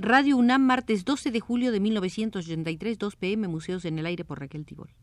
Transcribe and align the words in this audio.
Radio 0.00 0.36
UNAM, 0.36 0.62
martes 0.62 1.04
12 1.04 1.32
de 1.32 1.40
julio 1.40 1.72
de 1.72 1.80
1983, 1.80 2.98
2 2.98 3.16
pm, 3.16 3.48
Museos 3.48 3.84
en 3.84 3.98
el 3.98 4.06
Aire 4.06 4.24
por 4.24 4.38
Raquel 4.38 4.64
Tibol. 4.64 4.94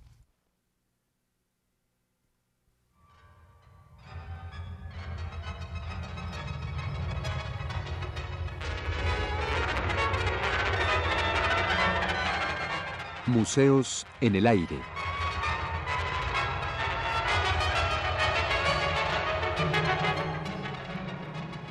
Museos 13.27 14.07
en 14.21 14.37
el 14.37 14.47
Aire. 14.47 14.79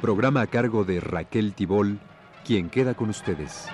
Programa 0.02 0.42
a 0.42 0.46
cargo 0.46 0.84
de 0.84 1.00
Raquel 1.00 1.54
Tibol, 1.54 1.98
quien 2.44 2.68
queda 2.68 2.94
con 2.94 3.08
ustedes. 3.08 3.66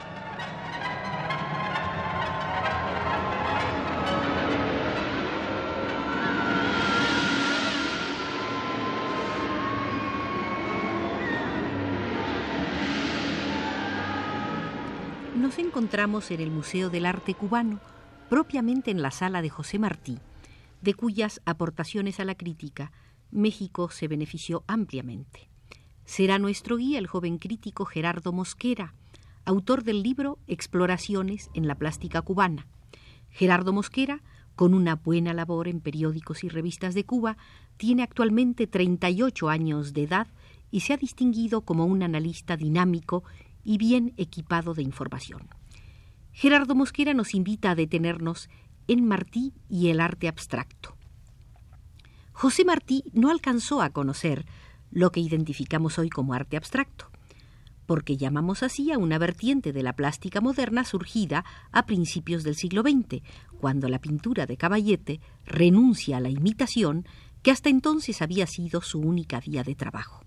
Nos 15.37 15.59
encontramos 15.59 16.31
en 16.31 16.41
el 16.41 16.51
Museo 16.51 16.91
del 16.91 17.07
Arte 17.07 17.35
Cubano, 17.35 17.81
propiamente 18.29 18.93
en 18.93 19.03
la 19.03 19.11
sala 19.11 19.43
de 19.43 19.51
José 19.51 19.81
Martí, 19.81 20.19
de 20.81 20.95
cuyas 20.95 21.43
aportaciones 21.45 22.21
a 22.21 22.25
la 22.25 22.37
crítica 22.37 22.93
México 23.33 23.91
se 23.91 24.07
benefició 24.07 24.63
ampliamente. 24.69 25.50
Será 26.11 26.41
nuestro 26.41 26.77
guía 26.77 26.99
el 26.99 27.07
joven 27.07 27.39
crítico 27.39 27.85
Gerardo 27.85 28.33
Mosquera, 28.33 28.95
autor 29.45 29.85
del 29.85 30.03
libro 30.03 30.41
Exploraciones 30.49 31.51
en 31.55 31.69
la 31.69 31.77
plástica 31.77 32.21
cubana. 32.21 32.67
Gerardo 33.29 33.73
Mosquera, 33.73 34.21
con 34.57 34.75
una 34.75 34.97
buena 34.97 35.35
labor 35.35 35.69
en 35.69 35.81
periódicos 35.81 36.43
y 36.43 36.49
revistas 36.49 36.97
de 36.97 37.05
Cuba, 37.05 37.37
tiene 37.77 38.03
actualmente 38.03 38.67
38 38.67 39.49
años 39.49 39.93
de 39.93 40.03
edad 40.03 40.27
y 40.73 40.81
se 40.81 40.95
ha 40.95 40.97
distinguido 40.97 41.61
como 41.61 41.85
un 41.85 42.03
analista 42.03 42.57
dinámico 42.57 43.23
y 43.63 43.79
bien 43.79 44.13
equipado 44.17 44.75
de 44.75 44.83
información. 44.83 45.47
Gerardo 46.33 46.75
Mosquera 46.75 47.15
nos 47.15 47.37
invita 47.37 47.71
a 47.71 47.77
detenernos 47.77 48.51
en 48.89 49.07
Martí 49.07 49.55
y 49.69 49.91
el 49.91 50.01
arte 50.01 50.27
abstracto. 50.27 50.97
José 52.33 52.65
Martí 52.65 53.05
no 53.13 53.31
alcanzó 53.31 53.81
a 53.81 53.91
conocer 53.91 54.45
lo 54.91 55.13
que 55.13 55.21
identificamos 55.21 55.99
hoy 55.99 56.11
como 56.11 56.35
arte 56.35 56.57
abstracto, 56.57 57.11
porque 57.87 58.17
llamamos 58.17 58.63
así 58.63 58.93
a 58.93 58.99
una 58.99 59.19
vertiente 59.19 59.73
de 59.73 59.83
la 59.83 59.95
plástica 59.95 60.41
moderna 60.41 60.85
surgida 60.85 61.45
a 61.73 61.87
principios 61.87 62.45
del 62.45 62.55
siglo 62.55 62.83
XX, 62.83 63.23
cuando 63.59 63.89
la 63.89 63.99
pintura 63.99 64.47
de 64.47 64.57
Caballete 64.57 65.21
renuncia 65.45 66.19
a 66.19 66.21
la 66.21 66.29
imitación 66.29 67.05
que 67.43 67.51
hasta 67.51 67.69
entonces 67.69 68.23
había 68.23 68.47
sido 68.47 68.81
su 68.81 69.01
única 69.01 69.41
vía 69.41 69.63
de 69.65 69.75
trabajo, 69.75 70.23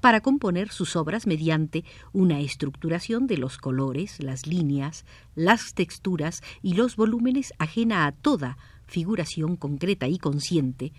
para 0.00 0.20
componer 0.20 0.70
sus 0.70 0.96
obras 0.96 1.26
mediante 1.26 1.84
una 2.12 2.40
estructuración 2.40 3.26
de 3.26 3.38
los 3.38 3.58
colores, 3.58 4.22
las 4.22 4.46
líneas, 4.46 5.04
las 5.34 5.74
texturas 5.74 6.42
y 6.62 6.74
los 6.74 6.96
volúmenes 6.96 7.52
ajena 7.58 8.06
a 8.06 8.12
toda 8.12 8.56
figuración 8.86 9.56
concreta 9.56 10.08
y 10.08 10.18
consciente, 10.18 10.92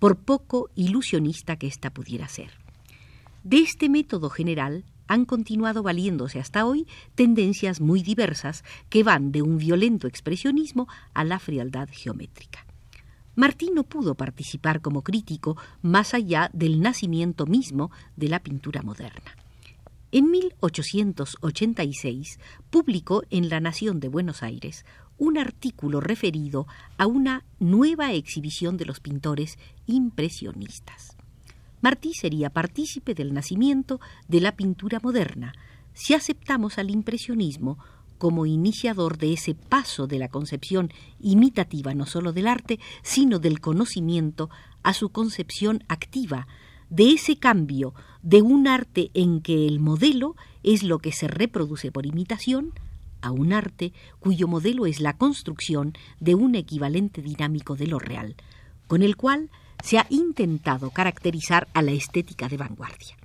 por 0.00 0.16
poco 0.16 0.70
ilusionista 0.74 1.54
que 1.54 1.68
ésta 1.68 1.90
pudiera 1.90 2.26
ser. 2.26 2.50
De 3.44 3.58
este 3.58 3.88
método 3.88 4.30
general 4.30 4.84
han 5.06 5.24
continuado 5.24 5.82
valiéndose 5.82 6.40
hasta 6.40 6.66
hoy 6.66 6.86
tendencias 7.14 7.80
muy 7.80 8.02
diversas 8.02 8.64
que 8.88 9.04
van 9.04 9.30
de 9.30 9.42
un 9.42 9.58
violento 9.58 10.08
expresionismo 10.08 10.88
a 11.14 11.24
la 11.24 11.38
frialdad 11.38 11.88
geométrica. 11.92 12.66
Martí 13.36 13.70
no 13.74 13.84
pudo 13.84 14.14
participar 14.14 14.80
como 14.80 15.02
crítico 15.02 15.56
más 15.82 16.14
allá 16.14 16.50
del 16.52 16.80
nacimiento 16.80 17.46
mismo 17.46 17.90
de 18.16 18.28
la 18.28 18.40
pintura 18.40 18.82
moderna. 18.82 19.36
En 20.12 20.30
1886 20.30 22.38
publicó 22.70 23.22
en 23.30 23.48
La 23.48 23.60
Nación 23.60 24.00
de 24.00 24.08
Buenos 24.08 24.42
Aires 24.42 24.84
un 25.20 25.36
artículo 25.36 26.00
referido 26.00 26.66
a 26.96 27.06
una 27.06 27.44
nueva 27.60 28.12
exhibición 28.14 28.78
de 28.78 28.86
los 28.86 29.00
pintores 29.00 29.58
impresionistas. 29.86 31.14
Martí 31.82 32.14
sería 32.14 32.50
partícipe 32.50 33.14
del 33.14 33.34
nacimiento 33.34 34.00
de 34.28 34.40
la 34.40 34.56
pintura 34.56 34.98
moderna 35.02 35.52
si 35.92 36.14
aceptamos 36.14 36.78
al 36.78 36.90
impresionismo 36.90 37.78
como 38.16 38.46
iniciador 38.46 39.18
de 39.18 39.34
ese 39.34 39.54
paso 39.54 40.06
de 40.06 40.18
la 40.18 40.28
concepción 40.28 40.90
imitativa 41.20 41.94
no 41.94 42.06
sólo 42.06 42.32
del 42.32 42.46
arte, 42.46 42.80
sino 43.02 43.38
del 43.38 43.60
conocimiento 43.60 44.48
a 44.82 44.94
su 44.94 45.10
concepción 45.10 45.84
activa, 45.88 46.46
de 46.88 47.12
ese 47.12 47.36
cambio 47.36 47.92
de 48.22 48.40
un 48.40 48.68
arte 48.68 49.10
en 49.12 49.42
que 49.42 49.66
el 49.66 49.80
modelo 49.80 50.34
es 50.62 50.82
lo 50.82 50.98
que 50.98 51.12
se 51.12 51.28
reproduce 51.28 51.92
por 51.92 52.06
imitación 52.06 52.72
a 53.22 53.30
un 53.30 53.52
arte 53.52 53.92
cuyo 54.18 54.48
modelo 54.48 54.86
es 54.86 55.00
la 55.00 55.16
construcción 55.16 55.94
de 56.18 56.34
un 56.34 56.54
equivalente 56.54 57.22
dinámico 57.22 57.76
de 57.76 57.86
lo 57.86 57.98
real, 57.98 58.36
con 58.86 59.02
el 59.02 59.16
cual 59.16 59.50
se 59.82 59.98
ha 59.98 60.06
intentado 60.10 60.90
caracterizar 60.90 61.68
a 61.74 61.82
la 61.82 61.92
estética 61.92 62.48
de 62.48 62.56
vanguardia. 62.56 63.16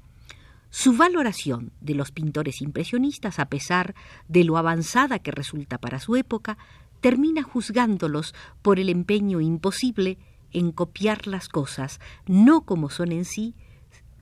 Su 0.69 0.93
valoración 0.93 1.71
de 1.79 1.95
los 1.95 2.11
pintores 2.11 2.61
impresionistas, 2.61 3.39
a 3.39 3.45
pesar 3.45 3.95
de 4.27 4.43
lo 4.43 4.57
avanzada 4.57 5.19
que 5.19 5.31
resulta 5.31 5.77
para 5.77 5.99
su 5.99 6.15
época, 6.15 6.57
termina 6.99 7.43
juzgándolos 7.43 8.33
por 8.61 8.79
el 8.79 8.89
empeño 8.89 9.39
imposible 9.39 10.17
en 10.51 10.71
copiar 10.71 11.27
las 11.27 11.49
cosas, 11.49 11.99
no 12.25 12.61
como 12.61 12.89
son 12.89 13.11
en 13.11 13.25
sí, 13.25 13.55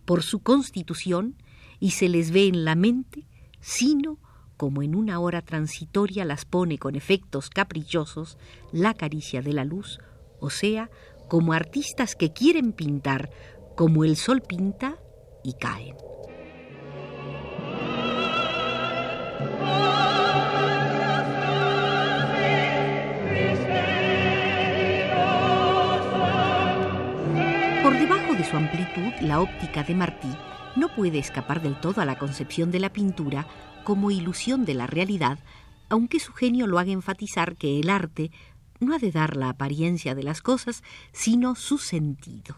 por 0.05 0.21
su 0.21 0.39
constitución, 0.39 1.35
y 1.79 1.91
se 1.91 2.07
les 2.07 2.31
ve 2.31 2.47
en 2.47 2.65
la 2.65 2.75
mente, 2.75 3.25
sino 3.59 4.17
como 4.57 4.81
en 4.81 4.95
una 4.95 5.19
hora 5.19 5.41
transitoria 5.41 6.25
las 6.25 6.45
pone 6.45 6.77
con 6.77 6.95
efectos 6.95 7.49
caprichosos 7.49 8.37
la 8.71 8.93
caricia 8.93 9.41
de 9.41 9.53
la 9.53 9.65
luz, 9.65 9.99
o 10.39 10.49
sea, 10.49 10.89
como 11.29 11.53
artistas 11.53 12.15
que 12.15 12.33
quieren 12.33 12.73
pintar 12.73 13.29
como 13.75 14.03
el 14.03 14.17
sol 14.17 14.41
pinta 14.41 14.97
y 15.43 15.53
caen. 15.53 15.95
Por 27.83 27.93
debajo 27.97 28.33
de 28.33 28.43
su 28.45 28.55
amplitud, 28.55 29.11
la 29.21 29.41
óptica 29.41 29.83
de 29.83 29.95
Martí 29.95 30.29
no 30.75 30.87
puede 30.95 31.19
escapar 31.19 31.61
del 31.61 31.79
todo 31.79 32.01
a 32.01 32.05
la 32.05 32.17
concepción 32.17 32.71
de 32.71 32.79
la 32.79 32.91
pintura 32.91 33.45
como 33.83 34.11
ilusión 34.11 34.65
de 34.65 34.73
la 34.73 34.87
realidad, 34.87 35.39
aunque 35.89 36.19
su 36.19 36.33
genio 36.33 36.67
lo 36.67 36.79
haga 36.79 36.91
enfatizar 36.91 37.55
que 37.55 37.79
el 37.79 37.89
arte 37.89 38.31
no 38.79 38.93
ha 38.93 38.99
de 38.99 39.11
dar 39.11 39.37
la 39.37 39.49
apariencia 39.49 40.15
de 40.15 40.23
las 40.23 40.41
cosas, 40.41 40.83
sino 41.11 41.55
su 41.55 41.77
sentido. 41.77 42.57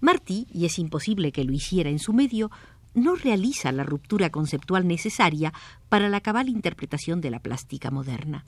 Martí, 0.00 0.46
y 0.52 0.66
es 0.66 0.78
imposible 0.78 1.32
que 1.32 1.44
lo 1.44 1.52
hiciera 1.52 1.90
en 1.90 1.98
su 1.98 2.12
medio, 2.12 2.50
no 2.94 3.14
realiza 3.14 3.72
la 3.72 3.82
ruptura 3.82 4.30
conceptual 4.30 4.86
necesaria 4.86 5.52
para 5.88 6.08
la 6.08 6.20
cabal 6.20 6.48
interpretación 6.48 7.20
de 7.20 7.30
la 7.30 7.40
plástica 7.40 7.90
moderna. 7.90 8.46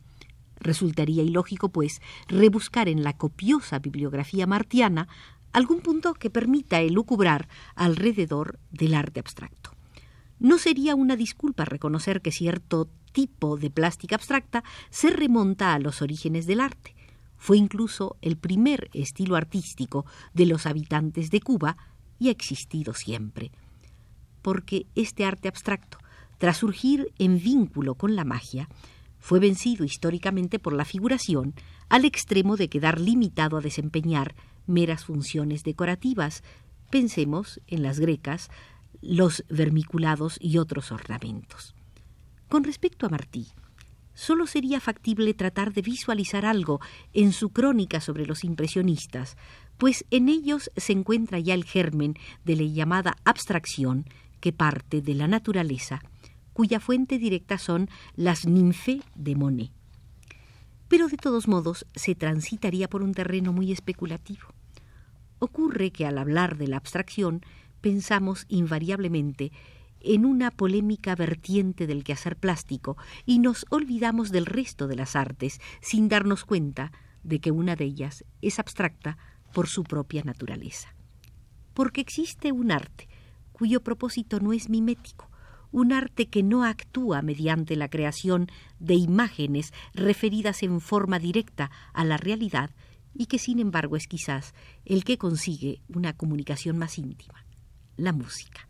Resultaría 0.60 1.22
ilógico, 1.22 1.69
pues, 1.69 2.00
rebuscar 2.26 2.88
en 2.88 3.03
la 3.03 3.12
copiosa 3.16 3.78
bibliografía 3.78 4.47
martiana 4.47 5.09
algún 5.53 5.80
punto 5.80 6.15
que 6.15 6.30
permita 6.30 6.80
elucubrar 6.80 7.48
alrededor 7.74 8.59
del 8.71 8.94
arte 8.94 9.21
abstracto. 9.21 9.78
No 10.39 10.59
sería 10.59 10.95
una 10.95 11.17
disculpa 11.17 11.65
reconocer 11.65 12.23
que 12.23 12.33
cierto 12.33 12.89
tipo 13.13 13.57
de 13.57 13.71
plástica 13.71 14.17
abstracta 14.17 14.63
se 14.91 15.11
remonta 15.11 15.75
a 15.75 15.79
los 15.79 16.03
orígenes 16.03 16.47
del 16.47 16.61
arte. 16.61 16.95
Fue 17.37 17.57
incluso 17.57 18.17
el 18.21 18.37
primer 18.37 18.91
estilo 18.93 19.37
artístico 19.37 20.05
de 20.35 20.47
los 20.47 20.67
habitantes 20.67 21.31
de 21.31 21.41
Cuba 21.41 21.77
y 22.19 22.29
ha 22.29 22.33
existido 22.33 22.95
siempre. 22.95 23.51
Porque 24.43 24.87
este 24.95 25.25
arte 25.25 25.49
abstracto, 25.49 25.99
tras 26.39 26.59
surgir 26.59 27.13
en 27.19 27.41
vínculo 27.41 27.95
con 27.95 28.17
la 28.17 28.25
magia, 28.25 28.69
fue 29.19 29.41
vencido 29.41 29.85
históricamente 29.85 30.59
por 30.59 30.73
la 30.73 30.85
figuración 30.85 31.55
al 31.89 32.05
extremo 32.05 32.57
de 32.57 32.69
quedar 32.69 33.01
limitado 33.01 33.57
a 33.57 33.61
desempeñar 33.61 34.35
meras 34.67 35.05
funciones 35.05 35.65
decorativas. 35.65 36.43
Pensemos 36.91 37.61
en 37.67 37.83
las 37.83 37.99
grecas, 37.99 38.51
los 39.00 39.45
vermiculados 39.48 40.39
y 40.41 40.59
otros 40.59 40.92
ornamentos. 40.92 41.74
Con 42.48 42.65
respecto 42.65 43.06
a 43.06 43.10
Martí, 43.10 43.48
solo 44.15 44.47
sería 44.47 44.80
factible 44.80 45.34
tratar 45.34 45.72
de 45.72 45.83
visualizar 45.83 46.45
algo 46.45 46.80
en 47.12 47.33
su 47.33 47.50
crónica 47.50 48.00
sobre 48.00 48.27
los 48.27 48.42
impresionistas, 48.42 49.36
pues 49.77 50.04
en 50.10 50.28
ellos 50.28 50.71
se 50.77 50.92
encuentra 50.92 51.39
ya 51.39 51.54
el 51.54 51.65
germen 51.65 52.15
de 52.45 52.56
la 52.56 52.65
llamada 52.65 53.16
abstracción 53.24 54.06
que 54.41 54.53
parte 54.53 55.03
de 55.03 55.15
la 55.15 55.28
naturaleza, 55.28 56.01
cuya 56.53 56.80
fuente 56.80 57.18
directa 57.18 57.59
son 57.59 57.89
las 58.16 58.47
ninfes 58.47 59.03
de 59.15 59.36
Monet. 59.36 59.71
Pero 60.89 61.09
de 61.09 61.16
todos 61.16 61.47
modos 61.47 61.86
se 61.94 62.15
transitaría 62.15 62.89
por 62.89 63.03
un 63.03 63.15
terreno 63.15 63.53
muy 63.53 63.71
especulativo. 63.71 64.48
Ocurre 65.39 65.92
que 65.92 66.06
al 66.06 66.18
hablar 66.18 66.56
de 66.56 66.66
la 66.66 66.78
abstracción 66.78 67.42
pensamos 67.80 68.47
invariablemente 68.48 69.53
en 70.01 70.25
una 70.25 70.51
polémica 70.51 71.15
vertiente 71.15 71.86
del 71.86 72.04
quehacer 72.04 72.36
plástico 72.36 72.97
y 73.27 73.39
nos 73.39 73.66
olvidamos 73.71 74.30
del 74.30 74.47
resto 74.47 74.86
de 74.86 74.97
las 74.97 75.16
artes 75.16 75.60
sin 75.80 76.09
darnos 76.09 76.45
cuenta 76.45 76.92
de 77.22 77.41
que 77.41 77.51
una 77.51 77.77
de 77.77 77.84
ellas 77.84 78.25
es 78.42 78.59
abstracta 78.59 79.19
por 79.53 79.69
su 79.69 79.84
propia 79.84 80.22
naturaleza. 80.22 80.95
Porque 81.75 82.01
existe 82.01 82.53
un 82.53 82.71
arte 82.71 83.09
cuyo 83.53 83.83
propósito 83.83 84.41
no 84.41 84.53
es 84.53 84.69
mimético, 84.69 85.30
un 85.71 85.92
arte 85.92 86.28
que 86.28 86.42
no 86.42 86.65
actúa 86.65 87.22
mediante 87.22 87.77
la 87.77 87.89
creación 87.89 88.47
de 88.78 88.95
imágenes 88.95 89.72
referidas 89.95 90.63
en 90.63 90.80
forma 90.80 91.19
directa 91.19 91.71
a 91.92 92.04
la 92.04 92.16
realidad 92.16 92.71
y 93.15 93.27
que 93.27 93.39
sin 93.39 93.59
embargo 93.59 93.97
es 93.97 94.07
quizás 94.07 94.54
el 94.84 95.04
que 95.04 95.19
consigue 95.19 95.83
una 95.89 96.13
comunicación 96.15 96.78
más 96.78 96.98
íntima, 96.98 97.45
la 97.98 98.12
música. 98.12 98.66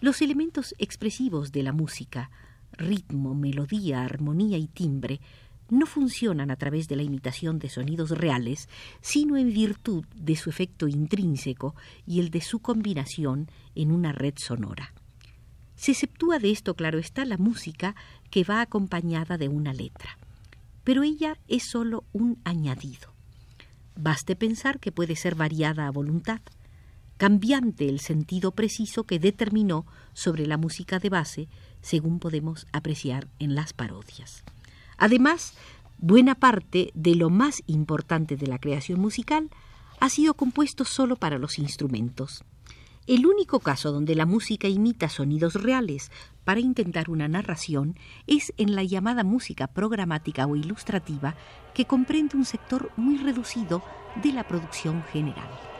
Los 0.00 0.20
elementos 0.20 0.74
expresivos 0.78 1.52
de 1.52 1.62
la 1.62 1.72
música, 1.72 2.30
ritmo, 2.72 3.36
melodía, 3.36 4.02
armonía 4.02 4.58
y 4.58 4.66
timbre, 4.66 5.20
no 5.70 5.86
funcionan 5.86 6.50
a 6.50 6.56
través 6.56 6.88
de 6.88 6.96
la 6.96 7.02
imitación 7.02 7.58
de 7.58 7.68
sonidos 7.68 8.10
reales, 8.10 8.68
sino 9.00 9.36
en 9.36 9.52
virtud 9.52 10.04
de 10.16 10.34
su 10.34 10.50
efecto 10.50 10.88
intrínseco 10.88 11.76
y 12.04 12.20
el 12.20 12.30
de 12.30 12.40
su 12.40 12.58
combinación 12.58 13.48
en 13.74 13.92
una 13.92 14.12
red 14.12 14.34
sonora. 14.36 14.92
Se 15.76 15.92
exceptúa 15.92 16.38
de 16.38 16.50
esto, 16.50 16.74
claro 16.74 16.98
está, 16.98 17.24
la 17.24 17.38
música 17.38 17.94
que 18.30 18.44
va 18.44 18.60
acompañada 18.60 19.38
de 19.38 19.48
una 19.48 19.72
letra. 19.72 20.18
Pero 20.84 21.04
ella 21.04 21.38
es 21.48 21.70
sólo 21.70 22.04
un 22.12 22.38
añadido. 22.44 23.12
Baste 23.94 24.36
pensar 24.36 24.80
que 24.80 24.90
puede 24.90 25.16
ser 25.16 25.34
variada 25.34 25.86
a 25.86 25.90
voluntad 25.90 26.40
cambiante 27.22 27.88
el 27.88 28.00
sentido 28.00 28.50
preciso 28.50 29.04
que 29.04 29.20
determinó 29.20 29.86
sobre 30.12 30.44
la 30.44 30.56
música 30.56 30.98
de 30.98 31.08
base, 31.08 31.48
según 31.80 32.18
podemos 32.18 32.66
apreciar 32.72 33.28
en 33.38 33.54
las 33.54 33.72
parodias. 33.72 34.42
Además, 34.98 35.54
buena 35.98 36.34
parte 36.34 36.90
de 36.94 37.14
lo 37.14 37.30
más 37.30 37.62
importante 37.68 38.36
de 38.36 38.48
la 38.48 38.58
creación 38.58 38.98
musical 38.98 39.50
ha 40.00 40.08
sido 40.08 40.34
compuesto 40.34 40.84
solo 40.84 41.14
para 41.14 41.38
los 41.38 41.60
instrumentos. 41.60 42.42
El 43.06 43.24
único 43.24 43.60
caso 43.60 43.92
donde 43.92 44.16
la 44.16 44.26
música 44.26 44.66
imita 44.66 45.08
sonidos 45.08 45.54
reales 45.54 46.10
para 46.42 46.58
intentar 46.58 47.08
una 47.08 47.28
narración 47.28 47.96
es 48.26 48.52
en 48.56 48.74
la 48.74 48.82
llamada 48.82 49.22
música 49.22 49.68
programática 49.68 50.46
o 50.46 50.56
ilustrativa, 50.56 51.36
que 51.72 51.84
comprende 51.84 52.36
un 52.36 52.44
sector 52.44 52.90
muy 52.96 53.18
reducido 53.18 53.80
de 54.24 54.32
la 54.32 54.42
producción 54.42 55.04
general. 55.12 55.71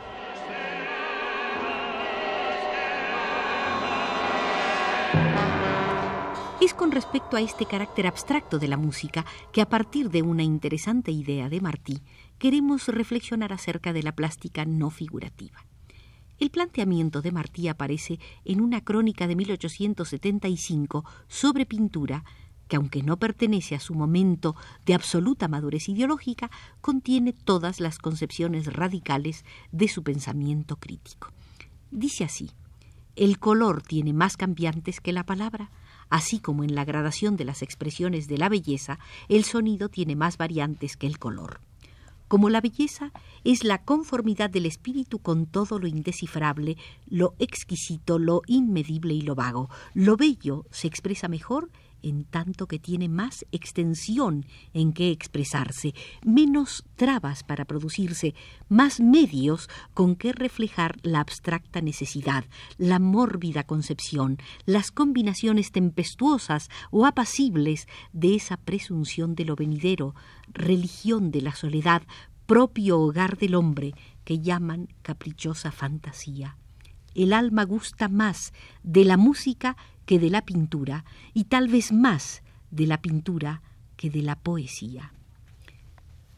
Es 6.62 6.74
con 6.74 6.92
respecto 6.92 7.36
a 7.36 7.40
este 7.40 7.66
carácter 7.66 8.06
abstracto 8.06 8.60
de 8.60 8.68
la 8.68 8.76
música 8.76 9.26
que 9.50 9.62
a 9.62 9.68
partir 9.68 10.10
de 10.10 10.22
una 10.22 10.44
interesante 10.44 11.10
idea 11.10 11.48
de 11.48 11.60
Martí 11.60 12.02
queremos 12.38 12.86
reflexionar 12.86 13.52
acerca 13.52 13.92
de 13.92 14.04
la 14.04 14.12
plástica 14.12 14.64
no 14.64 14.88
figurativa. 14.90 15.66
El 16.38 16.50
planteamiento 16.50 17.20
de 17.20 17.32
Martí 17.32 17.66
aparece 17.66 18.20
en 18.44 18.60
una 18.60 18.80
crónica 18.80 19.26
de 19.26 19.34
1875 19.34 21.04
sobre 21.26 21.66
pintura 21.66 22.22
que 22.68 22.76
aunque 22.76 23.02
no 23.02 23.16
pertenece 23.16 23.74
a 23.74 23.80
su 23.80 23.94
momento 23.94 24.54
de 24.86 24.94
absoluta 24.94 25.48
madurez 25.48 25.88
ideológica, 25.88 26.48
contiene 26.80 27.32
todas 27.32 27.80
las 27.80 27.98
concepciones 27.98 28.72
radicales 28.72 29.44
de 29.72 29.88
su 29.88 30.04
pensamiento 30.04 30.76
crítico. 30.76 31.32
Dice 31.90 32.22
así, 32.22 32.52
el 33.16 33.40
color 33.40 33.82
tiene 33.82 34.12
más 34.12 34.36
cambiantes 34.36 35.00
que 35.00 35.12
la 35.12 35.26
palabra, 35.26 35.72
así 36.12 36.40
como 36.40 36.62
en 36.62 36.74
la 36.74 36.84
gradación 36.84 37.36
de 37.36 37.46
las 37.46 37.62
expresiones 37.62 38.28
de 38.28 38.36
la 38.36 38.50
belleza, 38.50 38.98
el 39.28 39.44
sonido 39.44 39.88
tiene 39.88 40.14
más 40.14 40.36
variantes 40.36 40.98
que 40.98 41.06
el 41.06 41.18
color. 41.18 41.62
Como 42.28 42.50
la 42.50 42.60
belleza 42.60 43.12
es 43.44 43.64
la 43.64 43.82
conformidad 43.82 44.50
del 44.50 44.66
espíritu 44.66 45.20
con 45.20 45.46
todo 45.46 45.78
lo 45.78 45.86
indescifrable, 45.86 46.76
lo 47.06 47.34
exquisito, 47.38 48.18
lo 48.18 48.42
inmedible 48.46 49.14
y 49.14 49.22
lo 49.22 49.34
vago, 49.34 49.70
lo 49.94 50.18
bello 50.18 50.66
se 50.70 50.86
expresa 50.86 51.28
mejor 51.28 51.70
en 52.02 52.24
tanto 52.24 52.66
que 52.66 52.78
tiene 52.78 53.08
más 53.08 53.44
extensión 53.52 54.46
en 54.72 54.92
que 54.92 55.10
expresarse, 55.10 55.94
menos 56.24 56.84
trabas 56.96 57.42
para 57.42 57.64
producirse, 57.64 58.34
más 58.68 59.00
medios 59.00 59.68
con 59.94 60.16
que 60.16 60.32
reflejar 60.32 60.96
la 61.02 61.20
abstracta 61.20 61.80
necesidad, 61.80 62.44
la 62.78 62.98
mórbida 62.98 63.64
concepción, 63.64 64.38
las 64.66 64.90
combinaciones 64.90 65.72
tempestuosas 65.72 66.68
o 66.90 67.06
apacibles 67.06 67.86
de 68.12 68.34
esa 68.34 68.56
presunción 68.56 69.34
de 69.34 69.44
lo 69.44 69.56
venidero, 69.56 70.14
religión 70.52 71.30
de 71.30 71.42
la 71.42 71.54
soledad, 71.54 72.02
propio 72.46 73.00
hogar 73.00 73.38
del 73.38 73.54
hombre, 73.54 73.94
que 74.24 74.40
llaman 74.40 74.88
caprichosa 75.02 75.72
fantasía. 75.72 76.56
El 77.14 77.32
alma 77.32 77.64
gusta 77.64 78.08
más 78.08 78.52
de 78.82 79.04
la 79.04 79.16
música 79.16 79.76
que 80.06 80.18
de 80.18 80.30
la 80.30 80.42
pintura 80.42 81.04
y 81.34 81.44
tal 81.44 81.68
vez 81.68 81.92
más 81.92 82.42
de 82.70 82.86
la 82.86 83.00
pintura 83.00 83.62
que 83.96 84.10
de 84.10 84.22
la 84.22 84.36
poesía. 84.36 85.12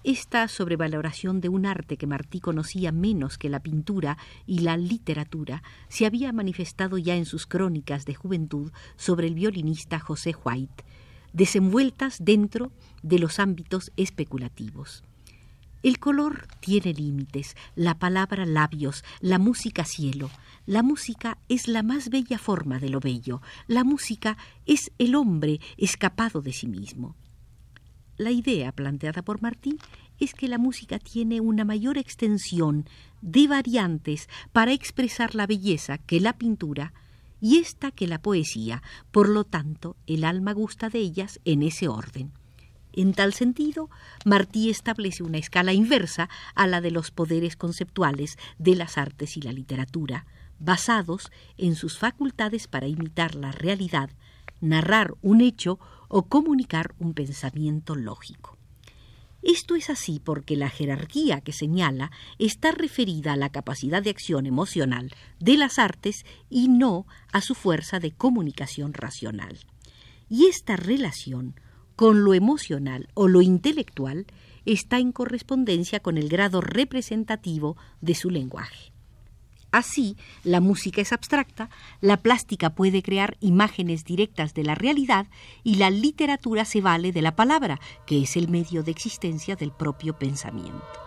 Esta 0.04 0.48
sobrevaloración 0.48 1.40
de 1.40 1.48
un 1.48 1.64
arte 1.64 1.96
que 1.96 2.06
Martí 2.06 2.38
conocía 2.38 2.92
menos 2.92 3.38
que 3.38 3.48
la 3.48 3.60
pintura 3.60 4.18
y 4.46 4.58
la 4.58 4.76
literatura 4.76 5.62
se 5.88 6.04
había 6.04 6.30
manifestado 6.30 6.98
ya 6.98 7.16
en 7.16 7.24
sus 7.24 7.46
crónicas 7.46 8.04
de 8.04 8.14
juventud 8.14 8.70
sobre 8.96 9.28
el 9.28 9.34
violinista 9.34 9.98
José 9.98 10.34
White, 10.44 10.84
desenvueltas 11.32 12.18
dentro 12.22 12.70
de 13.02 13.18
los 13.18 13.38
ámbitos 13.38 13.92
especulativos. 13.96 15.04
El 15.84 15.98
color 15.98 16.48
tiene 16.60 16.94
límites, 16.94 17.56
la 17.76 17.98
palabra 17.98 18.46
labios, 18.46 19.04
la 19.20 19.38
música 19.38 19.84
cielo, 19.84 20.30
la 20.64 20.82
música 20.82 21.36
es 21.50 21.68
la 21.68 21.82
más 21.82 22.08
bella 22.08 22.38
forma 22.38 22.78
de 22.78 22.88
lo 22.88 23.00
bello. 23.00 23.42
La 23.66 23.84
música 23.84 24.38
es 24.64 24.90
el 24.96 25.14
hombre 25.14 25.60
escapado 25.76 26.40
de 26.40 26.54
sí 26.54 26.66
mismo. 26.68 27.14
La 28.16 28.30
idea 28.30 28.72
planteada 28.72 29.20
por 29.20 29.42
Martí 29.42 29.76
es 30.18 30.32
que 30.32 30.48
la 30.48 30.56
música 30.56 30.98
tiene 30.98 31.42
una 31.42 31.66
mayor 31.66 31.98
extensión 31.98 32.86
de 33.20 33.46
variantes 33.46 34.30
para 34.52 34.72
expresar 34.72 35.34
la 35.34 35.46
belleza 35.46 35.98
que 35.98 36.18
la 36.18 36.38
pintura 36.38 36.94
y 37.42 37.58
esta 37.58 37.90
que 37.90 38.06
la 38.06 38.22
poesía, 38.22 38.82
por 39.10 39.28
lo 39.28 39.44
tanto 39.44 39.96
el 40.06 40.24
alma 40.24 40.54
gusta 40.54 40.88
de 40.88 41.00
ellas 41.00 41.40
en 41.44 41.62
ese 41.62 41.88
orden. 41.88 42.32
En 42.96 43.12
tal 43.12 43.34
sentido, 43.34 43.90
Martí 44.24 44.70
establece 44.70 45.24
una 45.24 45.38
escala 45.38 45.72
inversa 45.72 46.28
a 46.54 46.68
la 46.68 46.80
de 46.80 46.92
los 46.92 47.10
poderes 47.10 47.56
conceptuales 47.56 48.38
de 48.58 48.76
las 48.76 48.98
artes 48.98 49.36
y 49.36 49.40
la 49.40 49.52
literatura, 49.52 50.26
basados 50.60 51.32
en 51.58 51.74
sus 51.74 51.98
facultades 51.98 52.68
para 52.68 52.86
imitar 52.86 53.34
la 53.34 53.50
realidad, 53.50 54.10
narrar 54.60 55.14
un 55.22 55.40
hecho 55.40 55.80
o 56.06 56.28
comunicar 56.28 56.94
un 57.00 57.14
pensamiento 57.14 57.96
lógico. 57.96 58.56
Esto 59.42 59.74
es 59.74 59.90
así 59.90 60.20
porque 60.24 60.56
la 60.56 60.70
jerarquía 60.70 61.40
que 61.40 61.52
señala 61.52 62.12
está 62.38 62.70
referida 62.70 63.32
a 63.32 63.36
la 63.36 63.50
capacidad 63.50 64.04
de 64.04 64.10
acción 64.10 64.46
emocional 64.46 65.12
de 65.40 65.56
las 65.56 65.80
artes 65.80 66.24
y 66.48 66.68
no 66.68 67.06
a 67.32 67.40
su 67.40 67.56
fuerza 67.56 67.98
de 67.98 68.12
comunicación 68.12 68.94
racional. 68.94 69.58
Y 70.30 70.46
esta 70.46 70.76
relación 70.76 71.56
con 71.96 72.24
lo 72.24 72.34
emocional 72.34 73.08
o 73.14 73.28
lo 73.28 73.42
intelectual 73.42 74.26
está 74.64 74.98
en 74.98 75.12
correspondencia 75.12 76.00
con 76.00 76.18
el 76.18 76.28
grado 76.28 76.60
representativo 76.60 77.76
de 78.00 78.14
su 78.14 78.30
lenguaje. 78.30 78.92
Así, 79.74 80.16
la 80.44 80.60
música 80.60 81.00
es 81.00 81.12
abstracta, 81.12 81.68
la 82.00 82.18
plástica 82.18 82.76
puede 82.76 83.02
crear 83.02 83.36
imágenes 83.40 84.04
directas 84.04 84.54
de 84.54 84.62
la 84.62 84.76
realidad 84.76 85.26
y 85.64 85.74
la 85.74 85.90
literatura 85.90 86.64
se 86.64 86.80
vale 86.80 87.10
de 87.10 87.22
la 87.22 87.34
palabra, 87.34 87.80
que 88.06 88.22
es 88.22 88.36
el 88.36 88.48
medio 88.48 88.84
de 88.84 88.92
existencia 88.92 89.56
del 89.56 89.72
propio 89.72 90.16
pensamiento. 90.16 91.03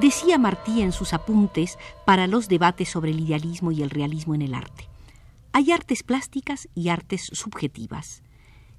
Decía 0.00 0.38
Martí 0.38 0.82
en 0.82 0.90
sus 0.90 1.12
apuntes 1.12 1.78
para 2.04 2.26
los 2.26 2.48
debates 2.48 2.88
sobre 2.88 3.12
el 3.12 3.20
idealismo 3.20 3.70
y 3.70 3.82
el 3.82 3.90
realismo 3.90 4.34
en 4.34 4.42
el 4.42 4.54
arte. 4.54 4.88
Hay 5.52 5.70
artes 5.70 6.02
plásticas 6.02 6.68
y 6.74 6.88
artes 6.88 7.28
subjetivas. 7.32 8.24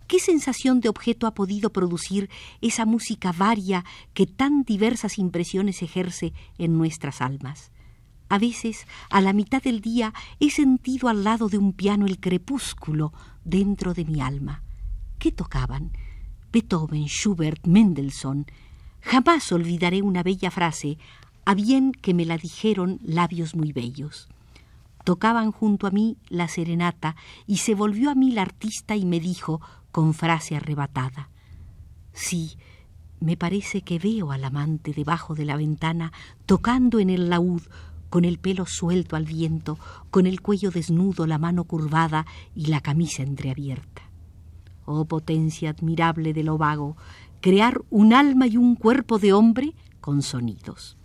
¿Qué 0.08 0.20
sensación 0.20 0.82
de 0.82 0.90
objeto 0.90 1.26
ha 1.26 1.34
podido 1.34 1.72
producir 1.72 2.30
esa 2.60 2.86
música 2.86 3.32
varia 3.32 3.86
que 4.14 4.28
tan 4.28 4.64
diversas 4.64 5.18
impresiones 5.18 5.82
ejerce 5.82 6.34
en 6.58 6.78
nuestras 6.78 7.22
almas? 7.22 7.72
A 8.28 8.38
veces, 8.38 8.86
a 9.10 9.22
la 9.22 9.32
mitad 9.32 9.64
del 9.64 9.80
día, 9.80 10.14
he 10.42 10.52
sentido 10.52 11.08
al 11.08 11.24
lado 11.24 11.48
de 11.48 11.58
un 11.58 11.72
piano 11.72 12.08
el 12.08 12.20
crepúsculo 12.20 13.14
dentro 13.46 13.94
de 13.94 14.04
mi 14.04 14.20
alma. 14.20 14.64
¿Qué 15.18 15.32
tocaban? 15.32 15.94
Beethoven, 16.52 17.06
Schubert, 17.08 17.66
Mendelssohn. 17.66 18.46
Jamás 19.06 19.52
olvidaré 19.52 20.02
una 20.02 20.24
bella 20.24 20.50
frase, 20.50 20.98
a 21.46 21.54
bien 21.54 21.92
que 21.92 22.16
me 22.16 22.26
la 22.26 22.38
dijeron 22.38 23.00
labios 23.04 23.56
muy 23.56 23.72
bellos. 23.72 24.28
Tocaban 25.04 25.52
junto 25.52 25.86
a 25.86 25.92
mí 25.92 26.18
la 26.28 26.48
serenata 26.48 27.16
y 27.46 27.58
se 27.58 27.76
volvió 27.76 28.10
a 28.10 28.16
mí 28.16 28.32
la 28.32 28.42
artista 28.42 28.96
y 28.96 29.06
me 29.06 29.20
dijo, 29.20 29.62
con 29.92 30.16
frase 30.16 30.56
arrebatada, 30.56 31.30
Sí, 32.14 32.58
me 33.20 33.38
parece 33.38 33.82
que 33.82 34.00
veo 34.00 34.32
al 34.32 34.44
amante 34.44 34.94
debajo 34.94 35.36
de 35.36 35.46
la 35.46 35.58
ventana 35.58 36.12
tocando 36.46 37.00
en 37.00 37.10
el 37.10 37.30
laúd 37.30 37.62
con 38.10 38.24
el 38.26 38.40
pelo 38.40 38.66
suelto 38.66 39.18
al 39.18 39.26
viento, 39.26 39.78
con 40.10 40.26
el 40.26 40.42
cuello 40.42 40.72
desnudo, 40.72 41.28
la 41.28 41.38
mano 41.38 41.66
curvada 41.66 42.26
y 42.56 42.68
la 42.68 42.80
camisa 42.80 43.22
entreabierta. 43.22 44.04
Oh 44.86 45.06
potencia 45.06 45.72
admirable 45.72 46.34
de 46.34 46.44
lo 46.44 46.58
vago, 46.58 46.96
crear 47.46 47.84
un 47.92 48.12
alma 48.12 48.48
y 48.48 48.58
un 48.58 48.74
cuerpo 48.74 49.20
de 49.20 49.32
hombre 49.32 49.76
con 50.02 50.24
sonidos. 50.24 50.98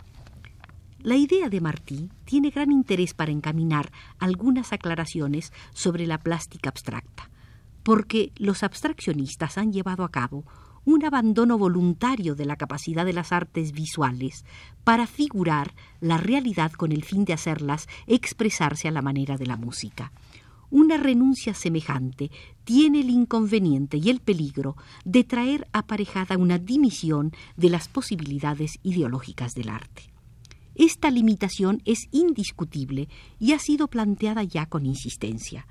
La 1.02 1.16
idea 1.16 1.50
de 1.50 1.60
Martí 1.60 2.08
tiene 2.24 2.48
gran 2.48 2.72
interés 2.72 3.12
para 3.12 3.30
encaminar 3.30 3.92
algunas 4.18 4.72
aclaraciones 4.72 5.52
sobre 5.74 6.06
la 6.06 6.16
plástica 6.16 6.70
abstracta, 6.70 7.28
porque 7.82 8.32
los 8.36 8.62
abstraccionistas 8.62 9.58
han 9.58 9.70
llevado 9.70 10.02
a 10.02 10.10
cabo 10.10 10.46
un 10.86 11.04
abandono 11.04 11.58
voluntario 11.58 12.34
de 12.34 12.46
la 12.46 12.56
capacidad 12.56 13.04
de 13.04 13.12
las 13.12 13.32
artes 13.32 13.72
visuales 13.72 14.46
para 14.82 15.06
figurar 15.06 15.74
la 16.00 16.16
realidad 16.16 16.72
con 16.72 16.90
el 16.90 17.04
fin 17.04 17.26
de 17.26 17.34
hacerlas 17.34 17.86
expresarse 18.06 18.88
a 18.88 18.92
la 18.92 19.02
manera 19.02 19.36
de 19.36 19.44
la 19.44 19.58
música. 19.58 20.10
Una 20.70 20.96
renuncia 20.96 21.52
semejante 21.52 22.30
tiene 22.64 23.00
el 23.00 23.10
inconveniente 23.10 23.96
y 23.96 24.08
el 24.08 24.20
peligro 24.20 24.76
de 25.04 25.24
traer 25.24 25.66
aparejada 25.72 26.38
una 26.38 26.58
dimisión 26.58 27.32
de 27.56 27.70
las 27.70 27.88
posibilidades 27.88 28.78
ideológicas 28.84 29.54
del 29.54 29.68
arte. 29.68 30.10
Esta 30.76 31.10
limitación 31.10 31.82
es 31.84 32.08
indiscutible 32.12 33.08
y 33.40 33.52
ha 33.52 33.58
sido 33.58 33.88
planteada 33.88 34.44
ya 34.44 34.66
con 34.66 34.86
insistencia. 34.86 35.66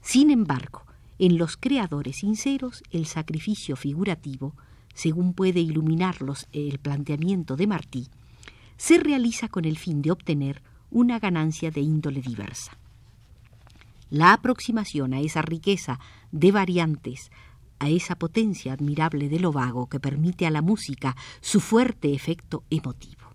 Sin 0.00 0.30
embargo, 0.30 0.82
en 1.18 1.38
los 1.38 1.56
creadores 1.56 2.18
sinceros, 2.18 2.84
el 2.90 3.06
sacrificio 3.06 3.74
figurativo, 3.74 4.54
según 4.94 5.34
puede 5.34 5.60
iluminarlos 5.60 6.46
el 6.52 6.78
planteamiento 6.78 7.56
de 7.56 7.66
Martí, 7.66 8.08
se 8.76 8.98
realiza 8.98 9.48
con 9.48 9.64
el 9.64 9.76
fin 9.76 10.02
de 10.02 10.12
obtener 10.12 10.62
una 10.90 11.18
ganancia 11.18 11.70
de 11.70 11.80
índole 11.80 12.20
diversa. 12.20 12.78
La 14.10 14.32
aproximación 14.32 15.14
a 15.14 15.20
esa 15.20 15.42
riqueza 15.42 15.98
de 16.30 16.52
variantes, 16.52 17.30
a 17.78 17.88
esa 17.88 18.16
potencia 18.16 18.72
admirable 18.72 19.28
de 19.28 19.40
lo 19.40 19.52
vago 19.52 19.88
que 19.88 20.00
permite 20.00 20.46
a 20.46 20.50
la 20.50 20.62
música 20.62 21.16
su 21.40 21.60
fuerte 21.60 22.14
efecto 22.14 22.64
emotivo. 22.70 23.26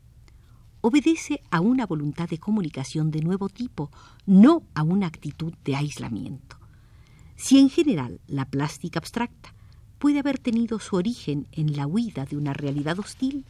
Obedece 0.79 1.41
a 1.51 1.59
una 1.59 1.85
voluntad 1.85 2.27
de 2.27 2.39
comunicación 2.39 3.11
de 3.11 3.21
nuevo 3.21 3.49
tipo, 3.49 3.91
no 4.25 4.63
a 4.73 4.81
una 4.81 5.07
actitud 5.07 5.53
de 5.63 5.75
aislamiento. 5.75 6.57
Si 7.35 7.59
en 7.59 7.69
general 7.69 8.19
la 8.27 8.45
plástica 8.45 8.99
abstracta 8.99 9.53
puede 9.99 10.19
haber 10.19 10.39
tenido 10.39 10.79
su 10.79 10.95
origen 10.95 11.47
en 11.51 11.75
la 11.75 11.85
huida 11.85 12.25
de 12.25 12.37
una 12.37 12.53
realidad 12.53 12.97
hostil, 12.97 13.45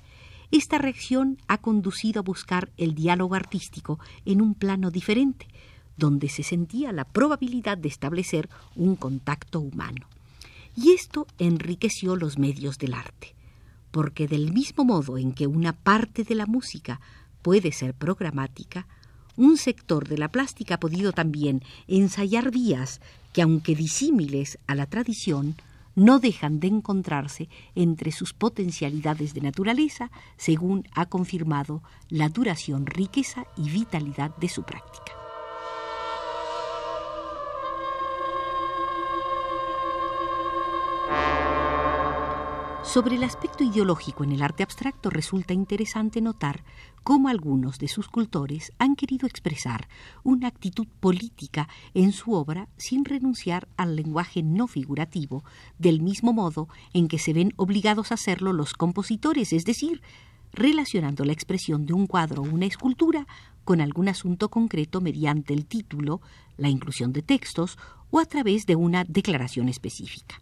esta 0.52 0.78
reacción 0.78 1.38
ha 1.48 1.60
conducido 1.60 2.20
a 2.20 2.24
buscar 2.24 2.72
el 2.76 2.94
diálogo 2.94 3.36
artístico 3.36 4.00
en 4.26 4.42
un 4.42 4.54
plano 4.54 4.92
diferente, 4.92 5.48
donde 6.02 6.30
se 6.30 6.42
sentía 6.42 6.92
la 6.92 7.06
probabilidad 7.06 7.78
de 7.78 7.88
establecer 7.88 8.50
un 8.76 8.96
contacto 8.96 9.60
humano. 9.60 10.08
Y 10.76 10.94
esto 10.94 11.28
enriqueció 11.38 12.16
los 12.16 12.40
medios 12.40 12.80
del 12.80 12.96
arte, 12.96 13.36
porque 13.92 14.28
del 14.28 14.52
mismo 14.52 14.84
modo 14.84 15.20
en 15.20 15.32
que 15.32 15.46
una 15.46 15.74
parte 15.74 16.24
de 16.24 16.34
la 16.34 16.48
música 16.48 17.00
puede 17.44 17.72
ser 17.72 17.94
programática, 17.94 18.88
un 19.38 19.58
sector 19.58 20.08
de 20.08 20.18
la 20.18 20.30
plástica 20.30 20.76
ha 20.76 20.80
podido 20.80 21.14
también 21.14 21.62
ensayar 21.88 22.50
vías 22.50 23.00
que, 23.32 23.44
aunque 23.44 23.76
disímiles 23.76 24.58
a 24.66 24.74
la 24.74 24.88
tradición, 24.88 25.56
no 25.94 26.20
dejan 26.20 26.60
de 26.60 26.68
encontrarse 26.68 27.48
entre 27.76 28.12
sus 28.12 28.34
potencialidades 28.34 29.36
de 29.36 29.42
naturaleza, 29.42 30.10
según 30.38 30.88
ha 30.96 31.06
confirmado 31.06 31.84
la 32.10 32.30
duración, 32.30 32.88
riqueza 32.88 33.46
y 33.56 33.70
vitalidad 33.70 34.36
de 34.38 34.50
su 34.50 34.64
práctica. 34.64 35.21
Sobre 42.92 43.16
el 43.16 43.24
aspecto 43.24 43.64
ideológico 43.64 44.26
en 44.26 44.34
el 44.34 44.42
arte 44.42 44.64
abstracto 44.64 45.10
resulta 45.10 45.54
interesante 45.54 46.20
notar 46.20 46.66
cómo 47.04 47.30
algunos 47.30 47.80
de 47.80 47.88
sus 47.88 48.10
cultores 48.10 48.74
han 48.80 48.98
querido 48.98 49.28
expresar 49.28 49.88
una 50.26 50.50
actitud 50.50 50.88
política 51.00 51.70
en 51.94 52.12
su 52.12 52.34
obra 52.34 52.68
sin 52.76 53.06
renunciar 53.06 53.70
al 53.78 53.96
lenguaje 53.96 54.44
no 54.44 54.68
figurativo, 54.68 55.46
del 55.80 56.02
mismo 56.02 56.34
modo 56.34 56.68
en 56.92 57.08
que 57.08 57.18
se 57.18 57.32
ven 57.32 57.54
obligados 57.56 58.12
a 58.12 58.16
hacerlo 58.16 58.52
los 58.52 58.74
compositores, 58.74 59.54
es 59.54 59.64
decir, 59.64 60.02
relacionando 60.52 61.24
la 61.24 61.32
expresión 61.32 61.86
de 61.86 61.94
un 61.94 62.08
cuadro 62.08 62.42
o 62.42 62.46
una 62.46 62.66
escultura 62.66 63.26
con 63.64 63.80
algún 63.80 64.10
asunto 64.10 64.50
concreto 64.50 65.00
mediante 65.00 65.54
el 65.54 65.66
título, 65.66 66.20
la 66.58 66.68
inclusión 66.68 67.14
de 67.14 67.22
textos 67.22 67.78
o 68.10 68.20
a 68.20 68.26
través 68.26 68.66
de 68.66 68.76
una 68.76 69.06
declaración 69.06 69.70
específica. 69.70 70.42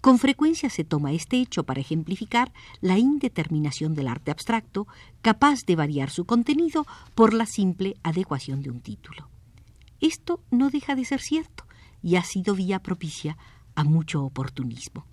Con 0.00 0.18
frecuencia 0.18 0.70
se 0.70 0.84
toma 0.84 1.12
este 1.12 1.36
hecho 1.36 1.64
para 1.64 1.80
ejemplificar 1.80 2.52
la 2.80 2.98
indeterminación 2.98 3.94
del 3.94 4.08
arte 4.08 4.30
abstracto, 4.30 4.86
capaz 5.20 5.60
de 5.66 5.76
variar 5.76 6.08
su 6.08 6.24
contenido 6.24 6.86
por 7.14 7.34
la 7.34 7.44
simple 7.44 7.96
adecuación 8.02 8.62
de 8.62 8.70
un 8.70 8.80
título. 8.80 9.28
Esto 10.00 10.40
no 10.50 10.70
deja 10.70 10.94
de 10.94 11.04
ser 11.04 11.20
cierto 11.20 11.64
y 12.02 12.16
ha 12.16 12.24
sido 12.24 12.54
vía 12.54 12.78
propicia 12.78 13.36
a 13.74 13.84
mucho 13.84 14.24
oportunismo. 14.24 15.04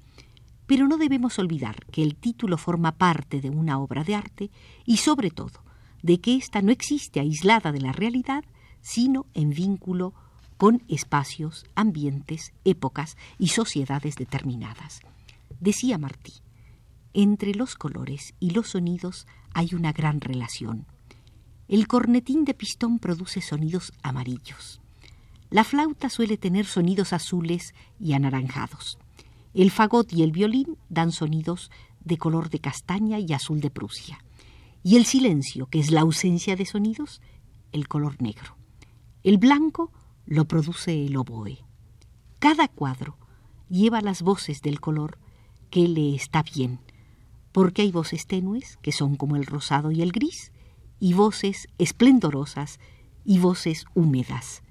Pero 0.67 0.87
no 0.87 0.97
debemos 0.97 1.37
olvidar 1.37 1.85
que 1.87 2.01
el 2.01 2.15
título 2.15 2.57
forma 2.57 2.93
parte 2.93 3.41
de 3.41 3.49
una 3.49 3.79
obra 3.79 4.05
de 4.05 4.15
arte 4.15 4.51
y 4.85 4.97
sobre 4.97 5.31
todo 5.31 5.63
de 6.01 6.21
que 6.21 6.35
ésta 6.35 6.61
no 6.61 6.71
existe 6.71 7.19
aislada 7.19 7.73
de 7.73 7.81
la 7.81 7.91
realidad, 7.91 8.45
sino 8.79 9.25
en 9.33 9.49
vínculo 9.49 10.13
con 10.57 10.83
espacios, 10.87 11.65
ambientes, 11.75 12.53
épocas 12.65 13.15
y 13.37 13.49
sociedades 13.49 14.15
determinadas. 14.15 15.01
Decía 15.59 15.97
Martí, 15.97 16.33
entre 17.13 17.53
los 17.53 17.75
colores 17.75 18.33
y 18.39 18.51
los 18.51 18.69
sonidos 18.69 19.27
hay 19.53 19.73
una 19.73 19.93
gran 19.93 20.21
relación. 20.21 20.85
El 21.67 21.87
cornetín 21.87 22.45
de 22.45 22.53
pistón 22.53 22.99
produce 22.99 23.41
sonidos 23.41 23.91
amarillos. 24.01 24.81
La 25.49 25.63
flauta 25.63 26.09
suele 26.09 26.37
tener 26.37 26.65
sonidos 26.65 27.13
azules 27.13 27.73
y 27.99 28.13
anaranjados. 28.13 28.97
El 29.53 29.71
fagot 29.71 30.11
y 30.13 30.23
el 30.23 30.31
violín 30.31 30.77
dan 30.89 31.11
sonidos 31.11 31.71
de 32.03 32.17
color 32.17 32.49
de 32.49 32.59
castaña 32.59 33.19
y 33.19 33.33
azul 33.33 33.61
de 33.61 33.69
Prusia. 33.69 34.19
Y 34.83 34.95
el 34.97 35.05
silencio, 35.05 35.67
que 35.67 35.79
es 35.79 35.91
la 35.91 36.01
ausencia 36.01 36.55
de 36.55 36.65
sonidos, 36.65 37.21
el 37.71 37.87
color 37.87 38.21
negro. 38.21 38.57
El 39.23 39.37
blanco 39.37 39.91
lo 40.27 40.45
produce 40.45 41.05
el 41.05 41.15
oboe. 41.17 41.57
Cada 42.39 42.67
cuadro 42.67 43.17
lleva 43.69 44.01
las 44.01 44.21
voces 44.21 44.61
del 44.61 44.79
color 44.79 45.17
que 45.71 45.87
le 45.87 46.13
está 46.13 46.43
bien, 46.43 46.79
porque 47.51 47.81
hay 47.81 47.91
voces 47.91 48.27
tenues, 48.27 48.77
que 48.81 48.91
son 48.91 49.15
como 49.15 49.35
el 49.37 49.45
rosado 49.45 49.91
y 49.91 50.01
el 50.01 50.11
gris, 50.11 50.51
y 50.99 51.13
voces 51.13 51.67
esplendorosas 51.77 52.79
y 53.23 53.39
voces 53.39 53.85
húmedas. 53.95 54.63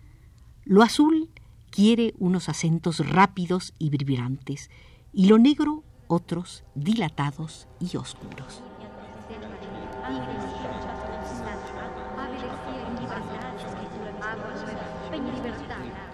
Lo 0.64 0.82
azul 0.82 1.30
quiere 1.70 2.14
unos 2.18 2.48
acentos 2.48 3.06
rápidos 3.08 3.74
y 3.78 3.90
vibrantes, 3.90 4.70
y 5.12 5.26
lo 5.26 5.38
negro 5.38 5.82
otros 6.06 6.64
dilatados 6.74 7.66
y 7.80 7.96
oscuros. 7.96 8.62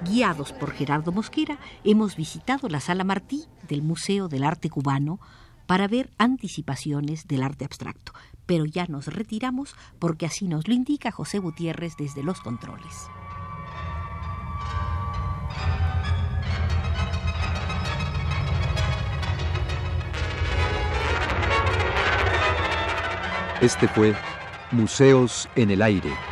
Guiados 0.05 0.53
por 0.53 0.73
Gerardo 0.73 1.13
Mosquera, 1.13 1.59
hemos 1.85 2.17
visitado 2.17 2.69
la 2.69 2.81
Sala 2.81 3.05
Martí 3.05 3.45
del 3.69 3.83
Museo 3.83 4.29
del 4.29 4.45
Arte 4.45 4.69
Cubano 4.69 5.21
para 5.67 5.89
ver 5.89 6.11
anticipaciones 6.19 7.27
del 7.29 7.43
arte 7.43 7.65
abstracto. 7.65 8.13
Pero 8.47 8.65
ya 8.65 8.87
nos 8.87 9.07
retiramos 9.07 9.75
porque 9.99 10.27
así 10.27 10.47
nos 10.49 10.69
lo 10.69 10.75
indica 10.75 11.11
José 11.13 11.39
Gutiérrez 11.39 11.97
desde 11.97 12.23
los 12.23 12.41
controles. 12.41 13.09
Este 23.61 23.87
fue 23.87 24.17
Museos 24.73 25.49
en 25.55 25.71
el 25.71 25.83
Aire. 25.83 26.32